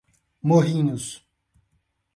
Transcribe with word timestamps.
Morrinhos 0.41 1.21